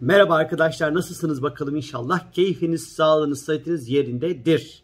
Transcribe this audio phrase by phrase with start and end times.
[0.00, 4.82] Merhaba arkadaşlar nasılsınız bakalım inşallah keyfiniz, sağlığınız, sıhhatiniz yerindedir.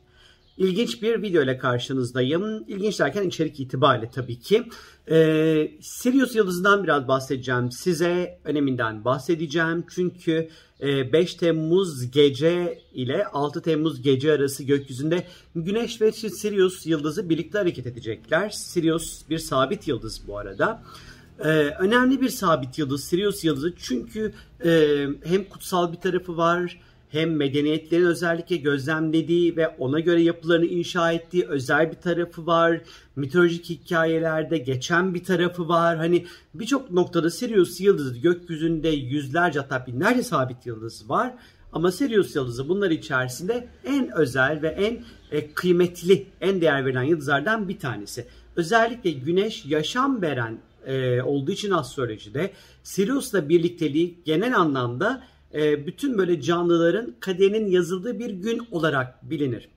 [0.58, 2.64] İlginç bir video ile karşınızdayım.
[2.68, 4.68] İlginç derken içerik itibariyle tabii ki.
[5.10, 7.72] Ee, Sirius yıldızından biraz bahsedeceğim.
[7.72, 9.84] Size öneminden bahsedeceğim.
[9.94, 10.48] Çünkü
[10.80, 17.58] e, 5 Temmuz gece ile 6 Temmuz gece arası gökyüzünde Güneş ve Sirius yıldızı birlikte
[17.58, 18.50] hareket edecekler.
[18.50, 20.82] Sirius bir sabit yıldız bu arada.
[20.82, 21.11] Ee,
[21.48, 24.32] önemli bir sabit yıldız Sirius yıldızı çünkü
[24.64, 26.78] e, hem kutsal bir tarafı var
[27.12, 32.80] hem medeniyetlerin özellikle gözlemlediği ve ona göre yapılarını inşa ettiği özel bir tarafı var.
[33.16, 35.96] Mitolojik hikayelerde geçen bir tarafı var.
[35.96, 41.34] Hani birçok noktada Sirius yıldızı gökyüzünde yüzlerce hatta binlerce sabit yıldız var.
[41.72, 47.68] Ama Sirius yıldızı bunlar içerisinde en özel ve en e, kıymetli, en değer verilen yıldızlardan
[47.68, 48.26] bir tanesi.
[48.56, 52.50] Özellikle güneş yaşam veren e, olduğu için astrolojide
[52.82, 55.24] Sirius'la birlikteliği genel anlamda
[55.54, 59.68] e, bütün böyle canlıların kaderinin yazıldığı bir gün olarak bilinir.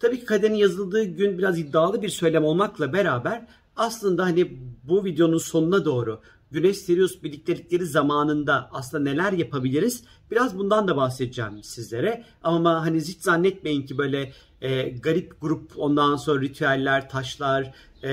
[0.00, 5.38] Tabii ki kaderin yazıldığı gün biraz iddialı bir söylem olmakla beraber aslında hani bu videonun
[5.38, 6.20] sonuna doğru
[6.54, 10.04] Güneş Sirius birliktelikleri zamanında aslında neler yapabiliriz?
[10.30, 12.24] Biraz bundan da bahsedeceğim sizlere.
[12.42, 18.10] Ama hani hiç zannetmeyin ki böyle e, garip grup ondan sonra ritüeller, taşlar, e,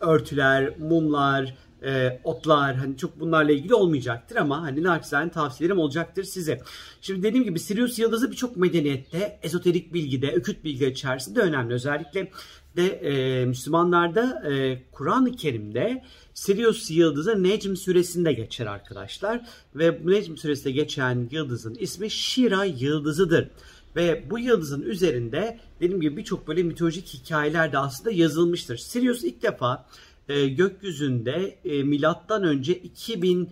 [0.00, 6.60] örtüler, mumlar, e, otlar hani çok bunlarla ilgili olmayacaktır ama hani naçizane tavsiyelerim olacaktır size.
[7.00, 11.74] Şimdi dediğim gibi Sirius yıldızı birçok medeniyette ezoterik bilgide, öküt bilgi içerisinde önemli.
[11.74, 12.30] Özellikle
[12.76, 16.02] de e, Müslümanlarda e, Kur'an-ı Kerim'de
[16.34, 19.40] Sirius yıldızı Necm suresinde geçer arkadaşlar.
[19.74, 23.50] Ve bu Necm suresinde geçen yıldızın ismi Şira yıldızıdır.
[23.96, 28.76] Ve bu yıldızın üzerinde dediğim gibi birçok böyle mitolojik hikayeler de aslında yazılmıştır.
[28.76, 29.86] Sirius ilk defa
[30.28, 33.48] e, gökyüzünde e, milattan önce 2000 e,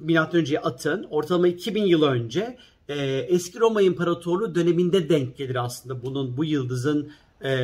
[0.00, 6.02] milattan önce atın ortalama 2000 yıl önce e, eski Roma İmparatorluğu döneminde denk gelir aslında
[6.02, 7.12] bunun bu yıldızın
[7.44, 7.54] e,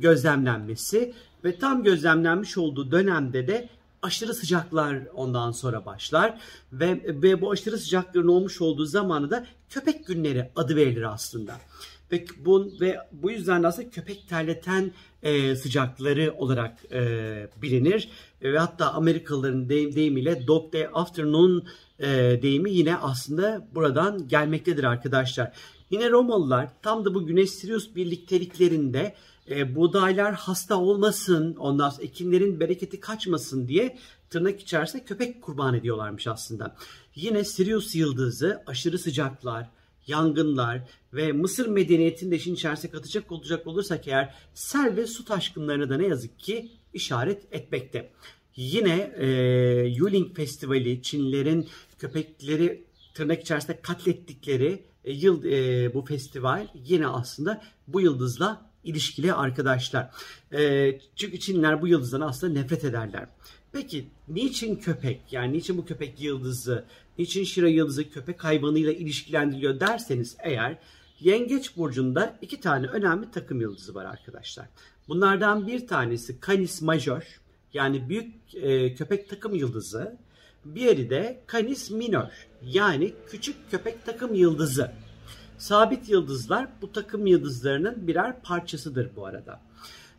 [0.00, 1.14] gözlemlenmesi
[1.44, 3.68] ve tam gözlemlenmiş olduğu dönemde de
[4.02, 6.38] aşırı sıcaklar ondan sonra başlar
[6.72, 11.56] ve, ve bu aşırı sıcakların olmuş olduğu zamanı da köpek günleri adı verilir aslında.
[12.12, 14.92] Ve bu, ve bu yüzden de aslında köpek terleten
[15.22, 17.02] e, sıcakları olarak e,
[17.62, 18.08] bilinir.
[18.42, 21.66] E, ve hatta Amerikalıların deyim, deyimiyle Dog Day Afternoon
[21.98, 25.52] e, deyimi yine aslında buradan gelmektedir arkadaşlar.
[25.90, 29.14] Yine Romalılar tam da bu Güneş Sirius birlikteliklerinde
[29.50, 33.98] e, buğdaylar hasta olmasın, ondan sonra ekinlerin bereketi kaçmasın diye
[34.30, 36.76] tırnak içerisinde köpek kurban ediyorlarmış aslında.
[37.14, 39.70] Yine Sirius yıldızı aşırı sıcaklar,
[40.06, 40.82] yangınlar
[41.12, 45.96] ve Mısır medeniyetinin de işin içerisine katacak olacak olursak eğer sel ve su taşkınlarına da
[45.96, 48.10] ne yazık ki işaret etmekte.
[48.56, 49.26] Yine e,
[49.96, 52.84] Yuling Festivali Çinlilerin köpekleri
[53.14, 60.10] tırnak içerisinde katlettikleri e, yıl e, bu festival yine aslında bu yıldızla ilişkili arkadaşlar.
[60.52, 63.26] E, çünkü Çinliler bu yıldızdan aslında nefret ederler.
[63.74, 65.20] Peki niçin köpek?
[65.30, 66.84] Yani niçin bu köpek yıldızı,
[67.18, 70.78] niçin Şira yıldızı köpek hayvanıyla ilişkilendiriliyor derseniz eğer
[71.20, 74.66] Yengeç burcunda iki tane önemli takım yıldızı var arkadaşlar.
[75.08, 77.40] Bunlardan bir tanesi Canis Major
[77.72, 80.16] yani büyük e, köpek takım yıldızı.
[80.74, 84.92] Diğeri de Canis Minor yani küçük köpek takım yıldızı.
[85.58, 89.60] Sabit yıldızlar bu takım yıldızlarının birer parçasıdır bu arada.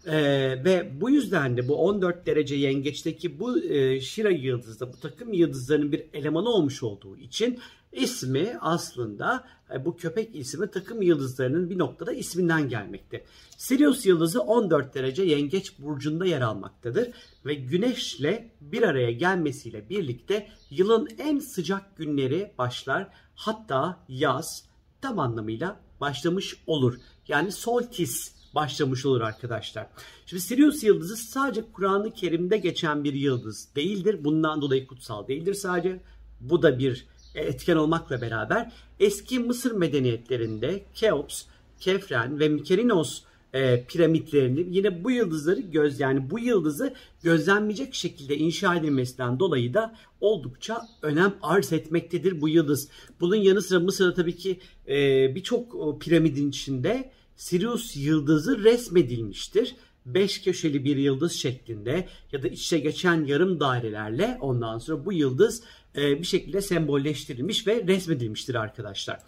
[0.07, 5.33] Ee, ve bu yüzden de bu 14 derece yengeçteki bu e, Şira yıldızı bu takım
[5.33, 7.59] yıldızlarının bir elemanı olmuş olduğu için
[7.91, 13.25] ismi aslında e, bu köpek ismi takım yıldızlarının bir noktada isminden gelmekte.
[13.57, 17.09] Sirius yıldızı 14 derece yengeç burcunda yer almaktadır
[17.45, 23.07] ve güneşle bir araya gelmesiyle birlikte yılın en sıcak günleri başlar.
[23.35, 24.65] Hatta yaz
[25.01, 26.99] tam anlamıyla başlamış olur.
[27.27, 29.87] Yani soltis başlamış olur arkadaşlar.
[30.25, 34.23] Şimdi Sirius yıldızı sadece Kur'an-ı Kerim'de geçen bir yıldız değildir.
[34.23, 35.99] Bundan dolayı kutsal değildir sadece.
[36.39, 41.43] Bu da bir etken olmakla beraber eski Mısır medeniyetlerinde Keops,
[41.79, 43.21] Kefren ve Mykerinos
[43.53, 46.93] e, piramitlerini yine bu yıldızları göz yani bu yıldızı
[47.23, 52.89] gözlenmeyecek şekilde inşa edilmesinden dolayı da oldukça önem arz etmektedir bu yıldız.
[53.19, 54.95] Bunun yanı sıra Mısır'da tabii ki e,
[55.35, 59.75] birçok piramidin içinde Sirius yıldızı resmedilmiştir.
[60.05, 65.63] Beş köşeli bir yıldız şeklinde ya da içe geçen yarım dairelerle ondan sonra bu yıldız
[65.97, 69.19] e, bir şekilde sembolleştirilmiş ve resmedilmiştir arkadaşlar.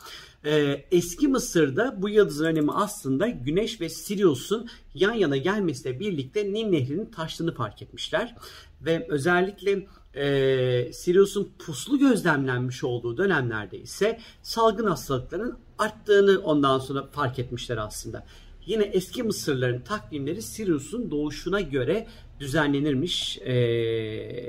[0.45, 6.65] E, eski Mısır'da bu yıldızın önemi aslında Güneş ve Sirius'un yan yana gelmesiyle birlikte Nil
[6.65, 8.35] Nehri'nin taştığını fark etmişler.
[8.81, 17.39] Ve özellikle e, Sirius'un puslu gözlemlenmiş olduğu dönemlerde ise salgın hastalıkların arttığını ondan sonra fark
[17.39, 18.25] etmişler aslında.
[18.65, 22.07] Yine eski Mısırların takvimleri Sirius'un doğuşuna göre
[22.39, 23.53] düzenlenirmiş e,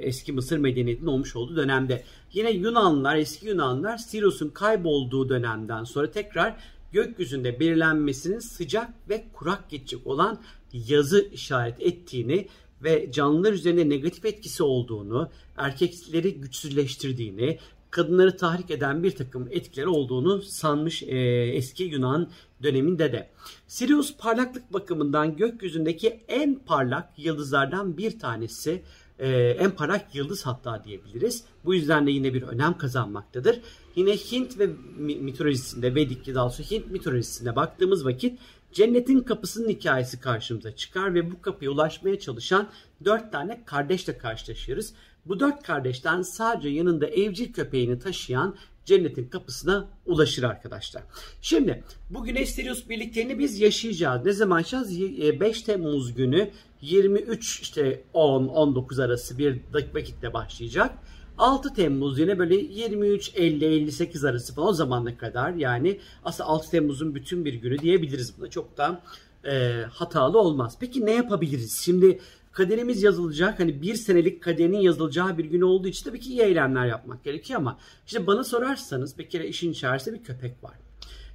[0.02, 2.04] eski Mısır medeniyetinin olmuş olduğu dönemde.
[2.32, 6.56] Yine Yunanlılar, eski Yunanlılar Sirius'un kaybolduğu dönemden sonra tekrar
[6.92, 10.40] gökyüzünde belirlenmesinin sıcak ve kurak geçecek olan
[10.72, 12.48] yazı işaret ettiğini
[12.82, 17.58] ve canlılar üzerinde negatif etkisi olduğunu, erkekleri güçsüzleştirdiğini,
[17.90, 21.16] kadınları tahrik eden bir takım etkileri olduğunu sanmış e,
[21.54, 22.30] eski Yunan
[22.62, 23.30] döneminde de.
[23.66, 28.82] Sirius parlaklık bakımından gökyüzündeki en parlak yıldızlardan bir tanesi.
[29.18, 31.44] E, en parlak yıldız hatta diyebiliriz.
[31.64, 33.60] Bu yüzden de yine bir önem kazanmaktadır.
[33.96, 34.66] Yine Hint ve
[34.98, 38.38] mitolojisinde, Vedik daha doğrusu Hint mitolojisinde baktığımız vakit
[38.72, 42.68] cennetin kapısının hikayesi karşımıza çıkar ve bu kapıya ulaşmaya çalışan
[43.04, 44.92] dört tane kardeşle karşılaşıyoruz.
[45.26, 51.02] Bu dört kardeşten sadece yanında evcil köpeğini taşıyan cennetin kapısına ulaşır arkadaşlar.
[51.42, 54.24] Şimdi bu Güneş Sirius birliklerini biz yaşayacağız.
[54.24, 55.40] Ne zaman yaşayacağız?
[55.40, 56.50] 5 e, Temmuz günü
[56.80, 59.60] 23 işte 10-19 arası bir
[59.94, 60.98] vakitte başlayacak.
[61.38, 67.44] 6 Temmuz yine böyle 23-50-58 arası falan o zamana kadar yani aslında 6 Temmuz'un bütün
[67.44, 68.50] bir günü diyebiliriz buna.
[68.50, 69.00] Çok da
[69.44, 70.76] e, hatalı olmaz.
[70.80, 71.80] Peki ne yapabiliriz?
[71.80, 72.20] Şimdi
[72.52, 73.60] kaderimiz yazılacak.
[73.60, 77.60] Hani bir senelik kaderinin yazılacağı bir gün olduğu için tabii ki iyi eylemler yapmak gerekiyor
[77.60, 80.74] ama işte bana sorarsanız bir kere işin içerisinde bir köpek var.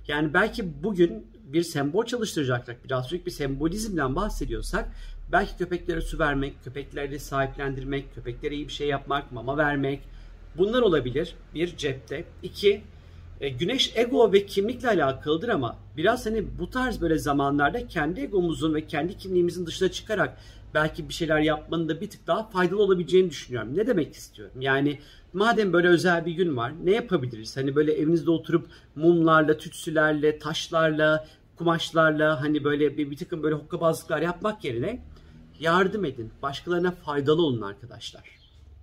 [0.07, 2.75] Yani belki bugün bir sembol çalıştıracaklar.
[2.85, 4.91] Biraz büyük bir sembolizmden bahsediyorsak
[5.33, 9.99] belki köpeklere su vermek, köpekleri sahiplendirmek, köpeklere iyi bir şey yapmak, mama vermek
[10.57, 11.35] bunlar olabilir.
[11.55, 12.23] Bir cepte.
[12.43, 12.81] İki
[13.41, 18.73] e, güneş ego ve kimlikle alakalıdır ama biraz hani bu tarz böyle zamanlarda kendi egomuzun
[18.73, 20.37] ve kendi kimliğimizin dışına çıkarak
[20.73, 23.77] belki bir şeyler yapmanın da bir tık daha faydalı olabileceğini düşünüyorum.
[23.77, 24.61] Ne demek istiyorum?
[24.61, 24.99] Yani
[25.33, 27.57] madem böyle özel bir gün var ne yapabiliriz?
[27.57, 34.21] Hani böyle evinizde oturup mumlarla, tütsülerle, taşlarla, kumaşlarla hani böyle bir, bir takım böyle hokkabazlıklar
[34.21, 35.01] yapmak yerine
[35.59, 36.31] yardım edin.
[36.41, 38.23] Başkalarına faydalı olun arkadaşlar.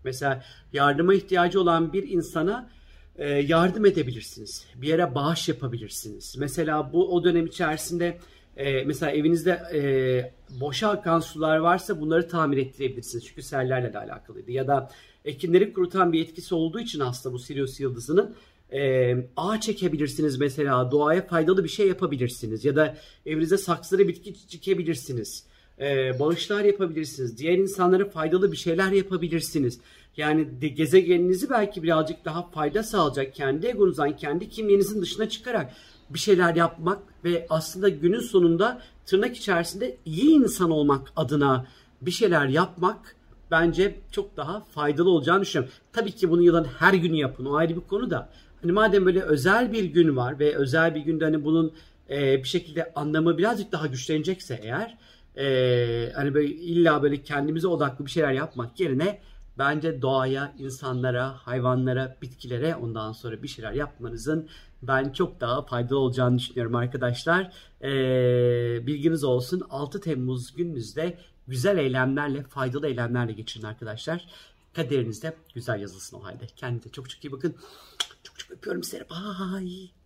[0.04, 2.70] Mesela yardıma ihtiyacı olan bir insana
[3.16, 4.66] e, yardım edebilirsiniz.
[4.74, 6.36] Bir yere bağış yapabilirsiniz.
[6.38, 8.18] Mesela bu o dönem içerisinde
[8.56, 9.80] e, mesela evinizde e,
[10.60, 13.26] boşa akan sular varsa bunları tamir ettirebilirsiniz.
[13.26, 14.50] Çünkü sellerle de alakalıydı.
[14.50, 14.90] Ya da
[15.24, 18.34] ekinleri kurutan bir etkisi olduğu için aslında bu Sirius yıldızının
[18.72, 20.90] e, çekebilirsiniz mesela.
[20.90, 22.64] Doğaya faydalı bir şey yapabilirsiniz.
[22.64, 22.96] Ya da
[23.26, 25.44] evinize saksıları bitki çekebilirsiniz.
[25.80, 27.38] E, bağışlar yapabilirsiniz.
[27.38, 29.80] Diğer insanlara faydalı bir şeyler yapabilirsiniz.
[30.16, 35.72] Yani gezegeninizi belki birazcık daha fayda sağlayacak kendi egonuzdan, kendi kimliğinizin dışına çıkarak
[36.10, 41.66] bir şeyler yapmak ve aslında günün sonunda tırnak içerisinde iyi insan olmak adına
[42.02, 43.16] bir şeyler yapmak
[43.50, 45.74] bence çok daha faydalı olacağını düşünüyorum.
[45.92, 48.28] Tabii ki bunu yılın her günü yapın o ayrı bir konu da.
[48.62, 51.72] Hani madem böyle özel bir gün var ve özel bir günde hani bunun
[52.10, 54.98] e, bir şekilde anlamı birazcık daha güçlenecekse eğer
[55.40, 59.20] e, hani böyle illa böyle kendimize odaklı bir şeyler yapmak yerine
[59.58, 64.48] bence doğaya, insanlara, hayvanlara, bitkilere ondan sonra bir şeyler yapmanızın
[64.82, 67.52] ben çok daha faydalı olacağını düşünüyorum arkadaşlar.
[67.82, 74.26] Ee, bilginiz olsun 6 Temmuz gününüzde güzel eylemlerle, faydalı eylemlerle geçirin arkadaşlar.
[74.74, 76.46] Kaderinizde güzel yazılsın o halde.
[76.56, 77.56] Kendinize çok çok iyi bakın.
[78.22, 79.04] Çok çok öpüyorum sizleri.
[79.10, 79.99] Bye.